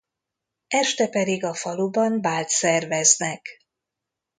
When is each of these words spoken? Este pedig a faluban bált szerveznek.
Este 0.81 1.07
pedig 1.07 1.43
a 1.43 1.53
faluban 1.53 2.21
bált 2.21 2.47
szerveznek. 2.49 3.59